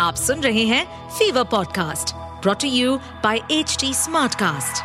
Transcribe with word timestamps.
आप 0.00 0.14
सुन 0.14 0.40
रहे 0.40 0.64
हैं 0.64 1.08
fever 1.08 1.44
podcast 1.44 2.14
brought 2.14 2.64
you 2.64 2.96
by 2.96 3.40
H 3.50 3.76
T 3.80 3.94
smartcast 3.94 4.82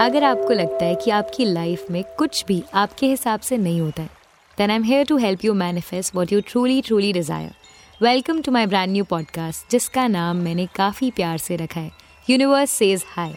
अगर 0.00 0.24
आपको 0.24 0.52
लगता 0.52 0.84
है 0.84 0.94
कि 0.94 1.10
आपकी 1.10 1.44
लाइफ 1.44 1.84
में 1.90 2.04
कुछ 2.18 2.44
भी 2.48 2.62
आपके 2.74 3.06
हिसाब 3.06 3.40
से 3.40 3.56
नहीं 3.56 3.80
होता 3.80 4.02
है 4.02 4.10
then 4.58 4.70
I 4.70 4.76
am 4.76 4.82
here 4.82 5.06
to 5.06 5.16
help 5.16 5.44
you 5.44 5.54
manifest 5.54 6.14
what 6.14 6.32
you 6.32 6.40
truly 6.40 6.82
truly 6.82 7.12
desire 7.12 7.54
welcome 8.02 8.42
to 8.42 8.52
my 8.52 8.66
brand 8.66 8.92
new 8.92 9.04
podcast 9.04 9.70
जिसका 9.70 10.06
नाम 10.06 10.36
मैंने 10.36 10.66
काफ़ी 10.66 11.10
प्यार 11.10 11.38
से 11.38 11.56
रखा 11.56 11.80
है. 11.80 11.90
Universe 12.30 12.70
says 12.70 13.04
hi 13.08 13.34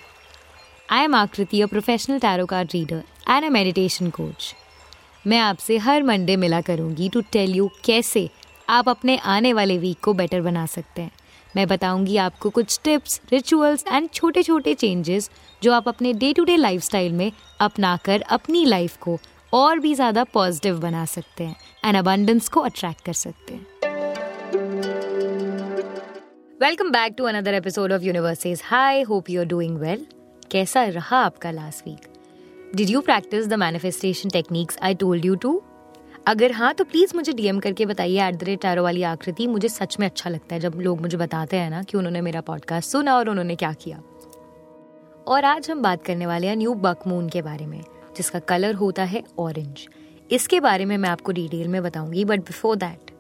I 0.90 1.04
am 1.04 1.16
Aakriti 1.16 1.62
a 1.62 1.66
professional 1.66 2.20
tarot 2.20 2.46
card 2.46 2.70
reader 2.74 3.04
and 3.30 3.46
a 3.46 3.50
meditation 3.50 4.10
coach 4.10 4.56
मैं 5.28 5.40
आपसे 5.40 5.78
हर 5.78 6.04
मंडे 6.04 6.36
मिला 6.36 6.62
करूँगी 6.62 7.10
टू 7.10 7.22
टेल 7.22 7.56
यू 7.56 7.70
कैसे 7.86 8.30
आप 8.70 8.90
अपने 8.90 9.18
आने 9.18 9.54
वाले 9.54 9.78
वीक 9.78 10.00
को 10.04 10.14
बेटर 10.14 10.42
बना 10.42 10.66
सकते 10.66 11.02
हैं। 11.02 11.12
मैं 11.56 11.68
बताऊँगी 11.68 12.18
आपको 12.18 12.50
कुछ 12.50 12.80
टिप्स 12.84 13.22
रिचुअल्स 13.32 13.84
एंड 13.88 14.10
छोटे 14.10 14.44
छोटे 14.44 14.74
चेंजेस 14.74 15.30
जो 15.64 15.74
आप 15.74 15.88
अपने 15.88 16.14
डे 16.14 16.34
टू 16.34 16.44
डे 16.44 16.58
लाइफ 16.58 16.96
में 16.96 17.32
अपनाकर 17.60 18.22
अपनी 18.22 18.66
लाइफ 18.66 18.98
को 18.98 19.20
और 19.54 19.80
भी 19.80 19.94
ज़्यादा 19.96 20.24
पॉजिटिव 20.24 20.80
बना 20.80 21.06
सकते 21.06 21.44
हैं 21.44 21.56
एंड 21.86 21.98
अबंडेंस 21.98 22.50
को 22.50 22.60
अट्रैक्ट 22.60 23.02
कर 23.02 23.14
सकते 23.14 23.54
हैं। 23.54 23.66
Welcome 26.62 26.92
back 26.92 27.16
to 27.18 27.24
another 27.24 27.54
episode 27.54 27.94
of 27.94 28.02
universe says 28.02 28.62
hi 28.66 29.02
hope 29.02 29.30
you 29.30 29.42
are 29.42 29.48
doing 29.48 29.78
well 29.78 30.06
कैसा 30.52 30.84
रहा 30.84 31.18
आपका 31.18 31.52
last 31.52 31.88
week 31.88 32.17
did 32.76 32.90
you 32.90 33.02
practise 33.02 33.48
the 33.48 33.54
manifestation 33.54 34.30
techniques 34.30 34.78
I 34.84 34.96
told 34.96 35.26
you 35.26 35.36
too 35.36 35.62
अगर 36.28 36.52
हाँ 36.52 36.74
तो 36.74 36.84
प्लीज़ 36.84 37.16
मुझे 37.16 37.34
डीएम 37.34 37.60
करके 37.60 37.86
बताइए 37.86 38.28
एट 38.28 38.36
द 38.36 38.44
रेट 38.44 38.62
टैरो 38.62 38.84
वाली 38.84 39.04
आकृति। 39.04 39.48
मुझे 39.48 39.70
सच 39.70 39.96
में 40.00 40.06
अच्छा 40.08 40.30
लगता 40.30 40.56
है 40.56 40.62
जब 40.62 40.74
लोग 40.76 41.02
मुझे 41.02 41.18
बताते 41.18 41.58
हैं 41.58 41.70
ना 41.70 41.82
कि 41.84 41.98
उन्होंने 41.98 42.22
मेरा 42.22 42.42
पॉडकास्ट 42.42 42.90
सुना 42.90 43.16
और 43.18 43.30
उन्होंने 43.30 43.56
क्या 43.56 43.72
किया। 43.74 44.02
और 45.28 45.46
आज 45.46 45.70
हम 45.72 45.82
बात 45.82 46.04
करने 46.06 46.26
वाले 46.26 46.48
हैं 46.48 46.56
न्यू 46.56 46.74
बक 46.76 47.08
मून 47.08 47.30
के 47.30 47.42
बारे 47.42 47.66
में, 47.66 47.82
जिसका 48.18 48.40
कलर 48.42 48.76
होता 48.76 49.04
है 49.04 49.24
ऑरेंज 49.40 49.88
इसके 50.30 50.60
बारे 50.60 50.86
में 50.86 50.98
मैं 50.98 51.10
आपको 51.10 51.32
डिटेल 51.32 51.68
में 51.68 51.82
बताऊँगी 51.84 52.26
but 52.26 52.40
before 52.42 52.76
that 52.76 53.12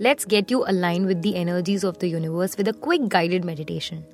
let's 0.00 0.26
get 0.28 0.52
you 0.52 0.58
align 0.58 1.06
with 1.06 1.20
the 1.22 1.32
energies 1.36 1.84
of 1.84 1.96
the 2.00 2.04
universe 2.04 2.58
with 2.58 2.68
a 2.68 2.72
quick 2.82 3.08
guided 3.08 3.44
meditation 3.44 4.04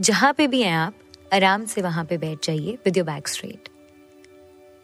जहाँ 0.00 0.32
पे 0.32 0.46
भी 0.46 0.62
हैं 0.62 0.74
आप, 0.76 0.94
आराम 1.32 1.64
से 1.64 1.82
वहाँ 1.82 2.04
पे 2.04 2.18
बैठ 2.18 2.46
जाइए 2.46 2.78
with 2.84 2.96
your 2.96 3.06
back 3.06 3.28
straight 3.28 3.68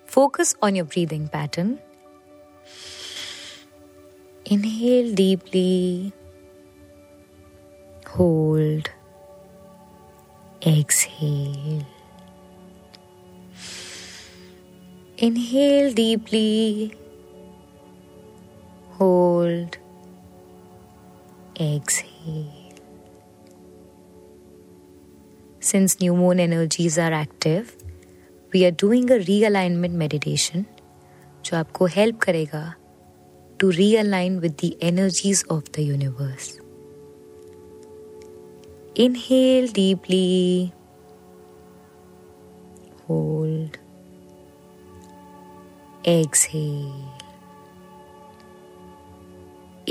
focus 0.09 0.57
on 0.63 0.77
your 0.77 0.87
breathing 0.87 1.29
pattern 1.29 1.79
inhale 4.47 5.15
deeply 5.15 6.13
hold 8.19 8.89
exhale. 10.63 11.87
Inhale 15.19 15.93
deeply. 15.93 16.97
Hold. 18.93 19.79
Exhale. 21.57 22.60
Since 25.63 26.01
new 26.01 26.15
moon 26.15 26.41
energies 26.41 26.97
are 26.99 27.13
active, 27.13 27.77
we 28.53 28.65
are 28.65 28.71
doing 28.71 29.11
a 29.11 29.19
realignment 29.25 29.97
meditation 30.03 30.65
जो 31.45 31.57
आपको 31.57 31.87
हेल्प 31.97 32.19
करेगा 32.23 32.63
to 33.61 33.71
realign 33.73 34.39
with 34.45 34.57
the 34.63 34.71
energies 34.91 35.43
of 35.55 35.67
the 35.77 35.85
universe. 35.89 36.49
Inhale 39.05 39.69
deeply. 39.79 40.73
Hold. 43.09 43.77
Exhale. 46.15 47.11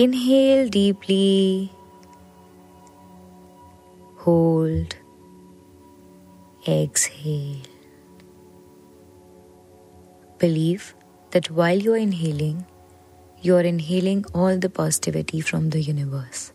Inhale 0.07 0.69
deeply. 0.78 1.72
Hold. 4.25 4.99
Exhale. 6.68 7.62
Believe 10.40 10.94
that 11.31 11.50
while 11.50 11.78
you 11.78 11.94
are 11.94 11.97
inhaling, 11.97 12.66
you 13.42 13.56
are 13.56 13.62
inhaling 13.62 14.25
all 14.34 14.58
the 14.58 14.69
positivity 14.69 15.40
from 15.40 15.69
the 15.69 15.81
universe, 15.81 16.52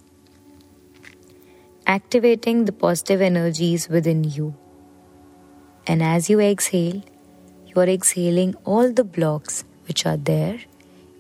activating 1.87 2.66
the 2.66 2.72
positive 2.72 3.22
energies 3.22 3.88
within 3.88 4.25
you. 4.25 4.54
And 5.87 6.03
as 6.03 6.28
you 6.28 6.38
exhale, 6.38 7.03
you 7.66 7.81
are 7.81 7.88
exhaling 7.88 8.54
all 8.64 8.93
the 8.93 9.04
blocks 9.04 9.64
which 9.87 10.04
are 10.04 10.19
there 10.19 10.60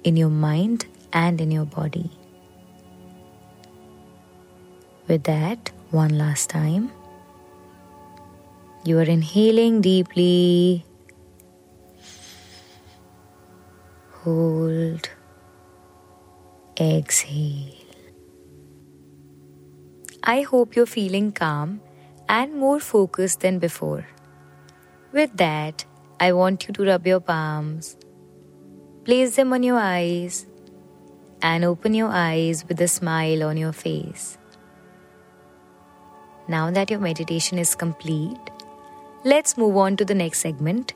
in 0.04 0.18
your 0.18 0.28
mind 0.28 0.84
and 1.10 1.40
in 1.40 1.50
your 1.50 1.64
body. 1.64 2.10
With 5.08 5.24
that, 5.24 5.70
one 5.90 6.18
last 6.18 6.50
time. 6.50 6.92
You 8.86 8.98
are 8.98 9.10
inhaling 9.10 9.80
deeply. 9.80 10.84
Hold. 14.22 15.08
Exhale. 16.78 17.72
I 20.22 20.42
hope 20.42 20.76
you're 20.76 20.84
feeling 20.84 21.32
calm 21.32 21.80
and 22.28 22.54
more 22.54 22.78
focused 22.78 23.40
than 23.40 23.58
before. 23.58 24.06
With 25.12 25.34
that, 25.38 25.86
I 26.20 26.32
want 26.32 26.66
you 26.66 26.74
to 26.74 26.84
rub 26.84 27.06
your 27.06 27.20
palms, 27.20 27.96
place 29.04 29.36
them 29.36 29.54
on 29.54 29.62
your 29.62 29.78
eyes, 29.78 30.46
and 31.40 31.64
open 31.64 31.94
your 31.94 32.08
eyes 32.08 32.66
with 32.68 32.80
a 32.82 32.88
smile 32.88 33.44
on 33.44 33.56
your 33.56 33.72
face. 33.72 34.36
Now 36.48 36.70
that 36.70 36.90
your 36.90 37.00
meditation 37.00 37.58
is 37.58 37.74
complete, 37.74 38.50
let's 39.25 39.57
move 39.57 39.77
on 39.77 39.95
to 39.97 40.05
the 40.05 40.15
next 40.15 40.39
segment. 40.39 40.93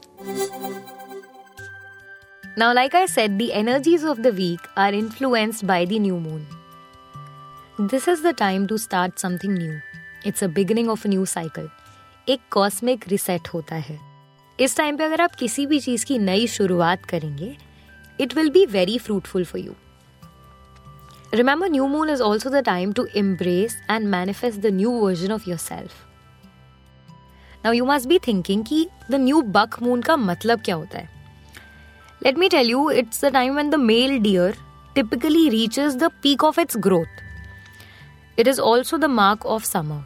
Now, 2.56 2.73
like 2.73 2.94
I 2.94 3.06
said, 3.07 3.38
the 3.39 3.51
energies 3.53 4.03
of 4.03 4.22
the 4.23 4.31
week 4.31 4.59
are 4.78 4.94
influenced 4.94 5.66
by 5.66 5.85
the 5.85 6.00
new 6.00 6.19
moon. 6.19 6.45
This 7.79 8.07
is 8.07 8.22
the 8.22 8.34
time 8.34 8.67
to 8.67 8.78
start 8.78 9.19
something 9.19 9.53
new. 9.53 9.81
It's 10.23 10.41
a 10.41 10.47
beginning 10.47 10.89
of 10.89 11.06
a 11.06 11.07
new 11.07 11.25
cycle. 11.25 11.69
एक 12.29 12.41
cosmic 12.51 13.07
reset 13.09 13.47
होता 13.53 13.75
है 13.75 14.00
इस 14.59 14.75
time 14.78 14.97
पे 14.97 15.03
अगर 15.03 15.22
आप 15.22 15.35
किसी 15.35 15.66
भी 15.67 15.79
चीज 15.79 16.03
की 16.03 16.17
नई 16.19 16.45
शुरुआत 16.47 17.06
करेंगे 17.06 17.56
it 18.22 18.35
will 18.35 18.50
be 18.50 18.66
very 18.75 18.97
fruitful 18.97 19.45
for 19.45 19.61
you 19.61 19.73
Remember, 21.38 21.67
new 21.67 21.85
moon 21.91 22.09
is 22.13 22.19
also 22.22 22.50
the 22.53 22.59
time 22.61 22.91
to 22.97 23.03
embrace 23.19 23.75
and 23.89 24.09
manifest 24.09 24.61
the 24.61 24.72
new 24.79 24.91
version 25.03 25.31
of 25.35 25.47
yourself. 25.51 25.95
now 27.64 27.72
you 27.72 27.84
must 27.84 28.08
be 28.08 28.19
thinking 28.19 28.64
कि 28.64 28.86
द 29.10 29.14
न्यू 29.14 29.42
बक 29.42 29.82
मून 29.82 30.02
का 30.02 30.16
मतलब 30.16 30.60
क्या 30.60 30.74
होता 30.74 30.98
है? 30.98 31.08
Let 32.22 32.38
me 32.38 32.48
tell 32.48 32.70
you 32.70 32.91
it's 32.91 33.24
the 33.24 33.32
time 33.32 33.56
when 33.56 33.70
the 33.70 33.74
male 33.74 34.19
deer 34.19 34.56
typically 34.94 35.48
reaches 35.48 35.97
the 35.97 36.10
peak 36.22 36.44
of 36.44 36.60
its 36.60 36.76
growth 36.78 38.38
it 38.38 38.48
is 38.48 38.60
also 38.60 38.98
the 38.98 39.04
mark 39.04 39.47
of 39.47 39.64
summer 39.64 40.04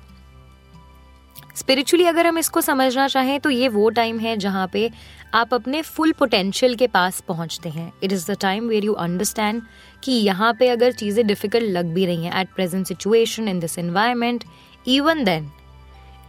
spiritually 1.57 2.05
अगर 2.07 2.27
हम 2.27 2.39
इसको 2.39 2.61
समझना 2.61 3.07
चाहें 3.09 3.39
तो 3.41 3.51
ये 3.51 3.69
वो 3.69 3.89
टाइम 3.91 4.19
है 4.19 4.37
जहाँ 4.37 4.67
पे 4.73 4.91
आप 5.35 5.55
अपने 5.55 5.81
फुल 5.83 6.13
पोटेंशियल 6.13 6.75
के 6.75 6.87
पास 6.87 7.21
पहुँचते 7.21 7.69
हैं। 7.69 7.93
It 8.03 8.13
is 8.13 8.31
the 8.31 8.37
time 8.41 8.69
where 8.69 8.85
you 8.85 8.93
understand 8.93 9.63
कि 10.05 10.13
यहाँ 10.13 10.53
पे 10.59 10.69
अगर 10.69 10.93
चीज़ें 10.93 11.27
डिफ़िकल्ट 11.27 11.71
लग 11.71 11.93
भी 11.95 12.07
रही 12.07 12.25
हैं 12.25 12.41
at 12.41 12.49
present 12.55 12.87
situation 12.87 13.49
in 13.49 13.61
this 13.61 13.79
environment 13.79 14.45
even 14.87 15.25
then 15.25 15.51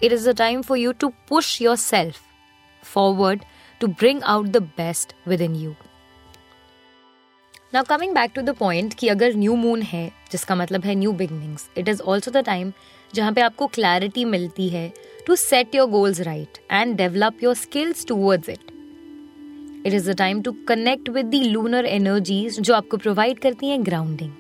it 0.02 0.12
is 0.12 0.28
the 0.30 0.36
time 0.36 0.62
for 0.62 0.78
you 0.78 0.92
to 0.94 1.08
push 1.28 1.60
yourself 1.76 2.20
forward 2.82 3.42
to 3.80 3.86
bring 3.88 4.22
out 4.26 4.46
the 4.46 4.62
best 4.76 5.14
within 5.40 5.54
you 5.56 5.74
now 7.74 7.84
coming 7.84 8.14
back 8.14 8.30
to 8.34 8.42
the 8.42 8.54
point 8.56 8.94
कि 8.94 9.08
अगर 9.08 9.34
new 9.34 9.54
moon 9.56 9.82
है 9.82 10.06
जिसका 10.30 10.54
मतलब 10.54 10.84
है 10.84 10.94
new 10.94 11.12
beginnings 11.14 11.68
it 11.78 11.88
is 11.88 12.00
also 12.02 12.30
the 12.30 12.44
time 12.44 12.72
जहाँ 13.12 13.32
पे 13.32 13.40
आपको 13.40 13.66
clarity 13.66 14.24
मिलती 14.26 14.68
है 14.68 14.92
to 15.26 15.36
set 15.36 15.74
your 15.74 15.88
goals 15.90 16.20
right 16.20 16.58
and 16.70 16.96
develop 16.96 17.42
your 17.42 17.54
skills 17.56 18.06
towards 18.06 18.48
it 18.48 18.70
it 19.86 19.94
is 19.94 20.10
the 20.10 20.16
time 20.16 20.42
to 20.42 20.52
connect 20.68 21.08
with 21.08 21.26
the 21.26 21.42
lunar 21.44 21.86
energies 21.86 22.60
जो 22.60 22.74
आपको 22.74 22.96
प्रोवाइड 22.96 23.38
करती 23.38 23.68
हैं 23.68 23.84
grounding 23.86 24.32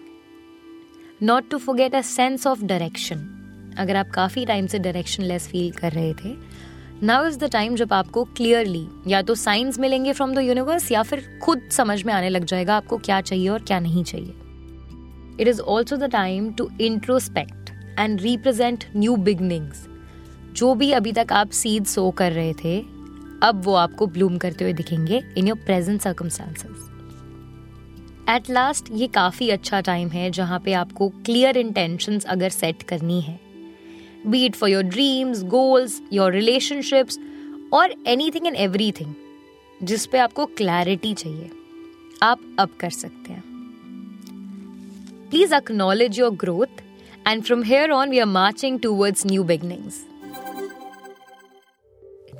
not 1.22 1.50
to 1.50 1.58
forget 1.58 1.94
a 1.94 2.00
sense 2.06 2.46
of 2.46 2.62
direction 2.64 3.28
अगर 3.77 3.95
आप 3.95 4.09
काफ़ी 4.09 4.45
time 4.45 4.67
से 4.67 4.79
direction 4.79 5.23
less 5.23 5.47
feel 5.47 5.71
कर 5.71 5.91
रहे 5.91 6.13
थे 6.13 6.35
नाउ 7.03 7.25
इज़ 7.27 7.37
द 7.39 7.49
टाइम 7.51 7.75
जब 7.75 7.93
आपको 7.93 8.23
क्लियरली 8.37 8.87
या 9.07 9.21
तो 9.21 9.35
साइंस 9.35 9.79
मिलेंगे 9.79 10.13
फ्रॉम 10.13 10.33
द 10.35 10.39
यूनिवर्स 10.39 10.91
या 10.91 11.03
फिर 11.03 11.23
खुद 11.43 11.61
समझ 11.71 12.03
में 12.03 12.13
आने 12.13 12.29
लग 12.29 12.45
जाएगा 12.45 12.75
आपको 12.77 12.97
क्या 12.97 13.19
चाहिए 13.21 13.49
और 13.49 13.61
क्या 13.61 13.79
नहीं 13.79 14.03
चाहिए। 14.03 14.33
It 15.41 15.47
is 15.47 15.61
also 15.61 15.97
the 15.97 16.11
time 16.11 16.51
to 16.53 16.69
introspect 16.81 17.71
and 17.99 18.21
represent 18.21 18.85
new 18.95 19.15
beginnings 19.15 19.87
जो 20.55 20.73
भी 20.75 20.91
अभी 20.91 21.11
तक 21.11 21.31
आप 21.31 21.51
सीड 21.51 21.85
सो 21.85 22.09
कर 22.11 22.31
रहे 22.31 22.53
थे, 22.53 22.79
अब 23.43 23.61
वो 23.65 23.73
आपको 23.73 24.07
ब्लूम 24.07 24.37
करते 24.37 24.63
हुए 24.63 24.73
दिखेंगे 24.73 25.21
in 25.37 25.47
your 25.47 25.57
present 25.65 26.01
circumstances 26.01 26.89
at 28.29 28.49
last 28.49 28.91
ये 28.91 29.07
काफ़ी 29.07 29.49
अच्छा 29.49 29.79
टाइम 29.81 30.09
है 30.09 30.29
जहाँ 30.31 30.59
पे 30.59 30.73
आपको 30.73 31.09
क्लियर 31.25 31.57
इंटेंशंस 31.57 32.25
अगर 32.25 32.49
सेट 32.49 32.83
करनी 32.83 33.19
है। 33.21 33.39
Be 34.27 34.45
it 34.45 34.55
for 34.55 34.69
your 34.69 34.83
dreams 34.83 35.43
goals 35.43 36.01
your 36.13 36.31
relationships 36.31 37.19
और 37.73 37.93
any 38.07 38.31
thing 38.31 38.47
and 38.47 38.55
every 38.55 38.91
thing 38.91 39.13
जिस 39.83 40.05
पे 40.05 40.17
आपको 40.17 40.45
क्लैरिटी 40.45 41.13
चाहिए, 41.13 41.49
आप 42.23 42.41
अब 42.59 42.69
कर 42.79 42.89
सकते 42.89 43.33
हैं 43.33 43.43
please 45.29 45.55
acknowledge 45.55 46.19
your 46.19 46.31
growth 46.35 46.81
and 47.27 47.43
from 47.43 47.63
here 47.63 47.91
on 47.91 48.09
we 48.09 48.19
are 48.19 48.25
marching 48.25 48.79
towards 48.79 49.25
new 49.25 49.43
beginnings 49.43 50.05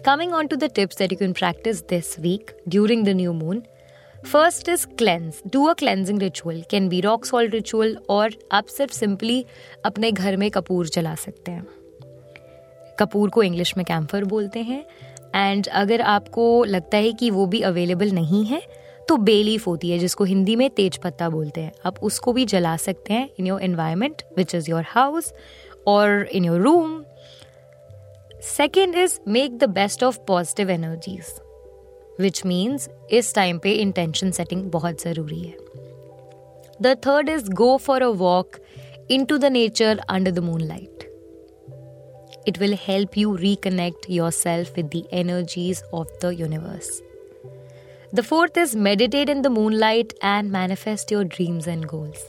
Coming 0.06 0.34
on 0.34 0.48
to 0.50 0.58
the 0.58 0.68
tips 0.68 0.98
that 0.98 1.14
you 1.14 1.18
can 1.20 1.34
practice 1.34 1.78
this 1.90 2.08
week 2.20 2.50
during 2.68 3.06
the 3.06 3.14
new 3.14 3.34
moon. 3.34 3.62
First 4.24 4.70
इज़ 4.70 4.86
cleanse. 5.00 5.36
Do 5.54 5.64
a 5.66 5.74
cleansing 5.74 6.20
ritual 6.20 6.62
can 6.70 6.88
be 6.90 7.00
rock 7.02 7.26
salt 7.26 7.52
ritual 7.52 7.98
और 8.10 8.36
आप 8.52 8.68
सिर्फ़ 8.68 8.94
simply 8.94 9.46
अपने 9.86 10.12
घर 10.12 10.38
में 10.38 10.50
कपूर 10.52 10.88
जला 10.88 11.16
सकते 11.16 11.52
हैं। 11.52 11.66
कपूर 13.00 13.30
को 13.30 13.44
इंग्लिश 13.44 13.76
में 13.78 13.86
कैम्फर 13.86 14.24
बोलते 14.24 14.60
हैं। 14.60 14.84
एंड 15.36 15.68
अगर 15.68 16.02
आपको 16.02 16.64
लगता 16.64 16.98
है 16.98 17.12
कि 17.14 17.30
वो 17.30 17.46
भी 17.46 17.62
अवेलेबल 17.62 18.12
नहीं 18.12 18.46
है 18.46 18.62
तो 19.10 19.18
बेलीफ 19.18 19.68
होती 19.68 19.90
है, 19.90 20.00
जिसको 20.00 20.24
हिंदी 20.24 20.56
में 20.56 20.70
तेज 20.70 20.98
पत्ता 20.98 21.30
बोलते 21.30 21.62
हैं। 21.62 21.72
आप 21.86 22.00
उसको 22.04 22.34
भी 22.34 22.46
जला 22.46 22.76
सकते 22.78 23.14
हैं 23.14 23.30
in 23.40 23.48
your 23.48 23.62
environment 23.62 24.22
which 24.38 24.56
is 24.56 24.70
your 24.70 24.86
house 24.88 25.34
और 25.88 26.28
in 26.32 26.46
your 26.46 26.62
room 26.62 27.04
second 28.42 28.96
is 28.96 29.20
make 29.28 29.58
the 29.58 29.70
best 29.72 30.04
of 30.04 30.20
positive 30.28 30.70
energies 30.70 31.40
which 32.21 32.45
means 32.47 32.89
इस 33.19 33.35
टाइम 33.35 33.59
पे 33.63 33.73
इंटेंशन 33.73 34.31
सेटिंग 34.41 34.71
बहुत 34.71 35.03
ज़रूरी 35.03 35.41
है 35.41 35.57
the 36.83 36.97
third 37.07 37.29
is 37.29 37.49
go 37.63 37.77
for 37.87 38.03
a 38.03 38.09
walk 38.25 38.57
into 39.25 39.39
the 39.39 39.45
nature 39.45 40.01
under 40.09 40.31
the 40.31 40.39
moon 40.39 40.61
light 40.61 40.99
it 42.49 42.59
will 42.61 42.75
help 42.83 43.17
you 43.21 43.33
reconnect 43.41 44.07
yourself 44.09 44.75
with 44.77 44.87
the 44.93 45.01
energies 45.13 45.83
of 45.93 46.13
the 46.21 46.35
universe. 46.35 47.03
The 48.11 48.23
fourth 48.23 48.57
is 48.57 48.75
meditate 48.75 49.29
in 49.29 49.43
the 49.43 49.51
moonlight 49.51 50.15
and 50.23 50.51
manifest 50.51 51.11
your 51.11 51.25
dreams 51.25 51.67
and 51.67 51.87
goals. 51.87 52.23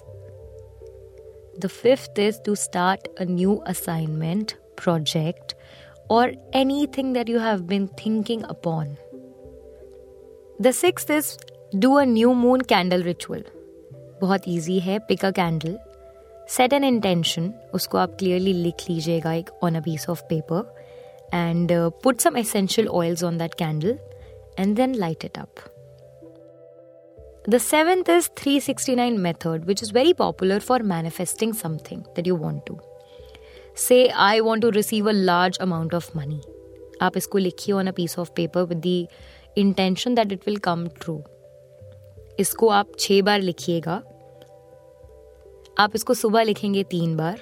The 1.57 1.69
fifth 1.69 2.19
is 2.19 2.39
to 2.41 2.55
start 2.57 3.07
a 3.17 3.23
new 3.23 3.61
assignment, 3.65 4.57
project, 4.75 5.55
or 6.09 6.33
anything 6.51 7.13
that 7.13 7.29
you 7.29 7.39
have 7.39 7.65
been 7.65 7.87
thinking 7.87 8.43
upon. 8.49 8.97
The 10.59 10.73
sixth 10.73 11.09
is 11.09 11.37
do 11.79 11.97
a 11.97 12.05
new 12.05 12.33
moon 12.45 12.65
candle 12.73 13.05
ritual. 13.11 13.43
बहुत 14.21 14.47
easy 14.47 14.79
है 14.79 14.99
pick 15.07 15.23
a 15.23 15.33
candle 15.39 15.77
set 16.49 16.73
an 16.73 16.83
intention 16.83 17.53
उसको 17.73 17.97
आप 17.97 18.15
clearly 18.19 18.53
लिख 18.53 18.75
लीजिएगा 18.89 19.33
एक 19.33 19.49
on 19.63 19.75
a 19.75 19.81
piece 19.85 20.09
of 20.09 20.21
paper 20.29 20.75
and 21.33 21.71
put 22.03 22.21
some 22.21 22.37
essential 22.37 22.87
oils 22.87 23.23
on 23.23 23.37
that 23.37 23.53
candle 23.53 23.97
and 24.59 24.75
then 24.75 24.95
light 24.95 25.25
it 25.25 25.37
up 25.39 25.67
The 27.45 27.57
seventh 27.57 28.09
is 28.13 28.25
369 28.39 29.15
method, 29.21 29.63
which 29.65 29.81
is 29.81 29.91
very 29.91 30.11
popular 30.13 30.57
for 30.59 30.77
manifesting 30.89 31.53
something 31.61 32.01
that 32.17 32.27
you 32.29 32.35
want 32.35 32.65
to. 32.65 32.75
Say, 33.83 33.97
I 34.25 34.41
want 34.47 34.65
to 34.65 34.71
receive 34.75 35.07
a 35.07 35.13
large 35.29 35.57
amount 35.67 35.95
of 35.99 36.09
money. 36.19 36.39
आप 37.01 37.17
इसको 37.17 37.37
लिखिए 37.37 37.75
on 37.75 37.91
a 37.91 37.93
piece 37.99 38.17
of 38.23 38.33
paper 38.39 38.65
with 38.71 38.81
the 38.81 38.97
intention 39.58 40.16
that 40.16 40.32
it 40.32 40.40
will 40.46 40.56
come 40.56 40.86
true 41.00 41.22
इसको 42.40 42.68
आप 42.68 42.92
छह 42.98 43.20
बार 43.22 43.40
लिखिएगा। 43.40 44.02
आप 45.78 45.92
इसको 45.94 46.14
सुबह 46.14 46.42
लिखेंगे 46.42 46.82
तीन 46.82 47.16
बार। 47.16 47.40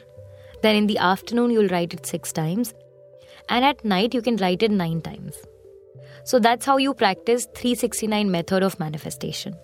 Then 0.63 0.77
in 0.77 0.87
the 0.87 0.97
afternoon 1.01 1.51
you'll 1.51 1.69
write 1.69 1.95
it 1.95 2.05
six 2.05 2.35
times 2.35 2.75
and 3.53 3.65
at 3.65 3.85
night 3.85 4.15
you 4.15 4.23
can 4.23 4.39
write 4.39 4.63
it 4.63 4.71
nine 4.71 5.01
times 5.01 5.43
so 6.31 6.39
that's 6.39 6.69
how 6.69 6.79
you 6.79 6.93
practise 6.93 7.49
369 7.57 8.25
method 8.25 8.65
of 8.65 8.77
manifestation 8.81 9.55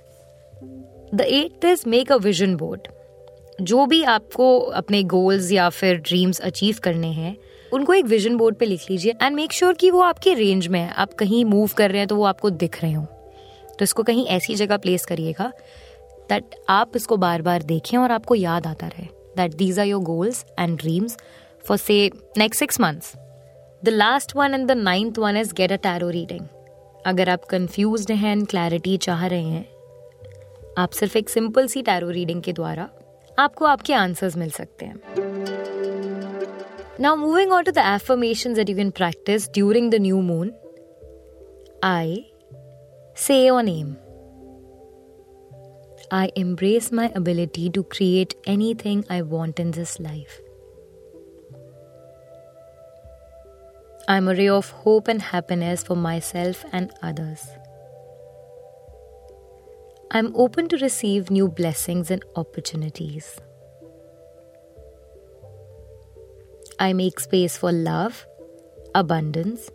the 1.15 1.21
eight 1.21 1.65
is 1.65 1.89
make 1.89 2.13
a 2.13 2.17
vision 2.17 2.57
board 2.57 2.89
जो 3.61 3.87
भी 3.87 4.03
आपको 4.05 4.59
अपने 4.59 5.03
goals 5.03 5.53
या 5.53 5.69
फिर 5.71 5.97
dreams 5.99 6.41
achieve 6.41 6.77
करने 6.83 7.13
हैं 7.13 7.37
उनको 7.73 7.95
एक 7.95 8.05
विजन 8.07 8.37
बोर्ड 8.37 8.57
पे 8.57 8.67
लिख 8.67 8.85
लीजिए 8.91 9.15
एंड 9.23 9.37
मेक 9.37 9.53
श्योर 9.53 9.75
कि 9.75 9.91
वो 9.91 10.01
आपके 10.03 10.35
रेंज 10.35 10.67
में 10.67 10.81
है। 10.81 10.91
आप 10.93 11.13
कहीं 11.15 11.45
मूव 11.45 11.71
कर 11.77 11.91
रहे 11.91 11.99
हैं 11.99 12.09
तो 12.09 12.17
वो 12.17 12.25
आपको 12.25 12.51
दिख 12.53 12.83
रहे 12.83 12.93
हो। 12.93 13.05
तो 13.71 13.83
इसको 13.83 14.03
कहीं 14.03 14.27
ऐसी 14.29 14.55
जगह 14.55 14.77
प्लेस 14.77 15.05
करिएगा 15.07 15.53
दैट 16.29 16.55
आप 16.69 16.97
इसको 16.97 17.17
बार 17.17 17.43
बार 17.43 17.63
देखें 17.65 17.97
और 17.99 18.13
आपको 18.13 18.35
याद 18.35 18.67
आता 18.67 18.87
रहे। 18.89 19.07
That 19.37 19.55
these 19.55 19.79
are 19.79 19.87
your 19.87 20.03
goals 20.03 20.45
and 20.59 20.77
dreams 20.79 21.17
for 21.65 21.77
say 21.77 22.11
next 22.39 22.61
six 22.61 22.81
months 22.81 23.13
the 23.83 23.89
last 23.89 24.37
one 24.37 24.55
and 24.55 24.67
the 24.69 24.73
ninth 24.73 25.19
one 25.19 25.37
is 25.37 25.55
get 25.55 25.73
a 25.73 25.77
tarot 25.83 26.09
reading 26.11 26.47
अगर 27.07 27.29
आप 27.29 27.45
कंफ्यूज 27.45 28.11
हैं 28.11 28.33
एंड 28.33 28.47
क्लैरिटी 28.47 28.97
चाह 28.99 29.27
रहे 29.27 29.43
हैं, 29.43 29.67
आप 30.79 30.91
सिर्फ़ 30.91 31.19
एक 31.19 31.29
सिंपल 31.29 31.67
सी 31.67 31.83
टैरो 31.83 32.11
रीडिंग 32.11 32.43
के 32.43 32.53
द्वारा 32.53 32.89
आपको 33.39 33.65
आपके 33.65 33.95
आंसर्स 33.95 34.37
मिल 34.37 34.51
सकते 34.51 34.87
हैं। 34.87 35.58
Now, 37.01 37.15
moving 37.15 37.53
on 37.53 37.65
to 37.65 37.71
the 37.71 37.85
affirmations 37.85 38.57
that 38.57 38.69
you 38.69 38.75
can 38.75 38.91
practice 38.91 39.47
during 39.47 39.91
the 39.91 40.01
new 40.01 40.21
moon. 40.21 40.53
I 41.81 42.27
say 43.15 43.47
your 43.47 43.63
name. 43.63 43.97
I 46.11 46.31
embrace 46.35 46.91
my 46.91 47.13
ability 47.15 47.71
to 47.71 47.85
create 47.85 48.35
anything 48.47 49.05
I 49.09 49.23
want 49.23 49.61
in 49.61 49.71
this 49.71 50.01
life. 50.01 50.41
I'm 54.09 54.27
a 54.27 54.35
ray 54.35 54.49
of 54.49 54.71
hope 54.71 55.07
and 55.07 55.23
happiness 55.23 55.85
for 55.85 55.95
myself 55.95 56.65
and 56.73 56.91
others. 57.03 57.47
I'm 60.11 60.35
open 60.35 60.69
to 60.71 60.79
receive 60.79 61.31
new 61.31 61.47
blessings 61.47 62.11
and 62.11 62.25
opportunities. 62.35 63.39
I 66.81 66.93
make 66.93 67.19
space 67.19 67.57
for 67.57 67.73
love, 67.73 68.27
abundance, 68.95 69.71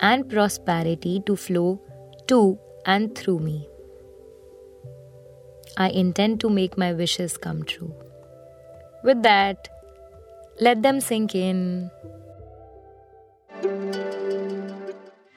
and 0.00 0.28
prosperity 0.28 1.22
to 1.26 1.36
flow 1.36 1.80
to 2.26 2.58
and 2.84 3.16
through 3.16 3.40
me. 3.40 3.68
I 5.76 5.88
intend 5.90 6.40
to 6.40 6.50
make 6.50 6.76
my 6.76 6.92
wishes 6.92 7.36
come 7.36 7.62
true. 7.64 7.94
With 9.02 9.22
that, 9.22 9.68
let 10.60 10.82
them 10.82 11.00
sink 11.00 11.34
in. 11.34 11.90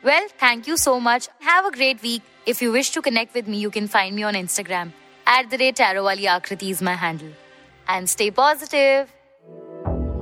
Well, 0.03 0.27
thank 0.37 0.67
you 0.67 0.75
so 0.75 0.99
much. 0.99 1.29
Have 1.39 1.65
a 1.65 1.71
great 1.71 2.01
week. 2.01 2.23
If 2.45 2.61
you 2.61 2.73
wish 2.73 2.91
to 2.91 3.01
connect 3.01 3.33
with 3.33 3.47
me, 3.47 3.57
you 3.57 3.69
can 3.69 3.87
find 3.87 4.13
me 4.13 4.23
on 4.23 4.33
Instagram. 4.33 4.91
At 5.25 5.49
the 5.49 5.57
rate 5.57 5.77
Tarowali 5.77 6.25
Akriti 6.25 6.71
is 6.71 6.81
my 6.81 6.93
handle. 6.93 7.31
And 7.87 8.09
stay 8.09 8.31
positive. 8.31 9.09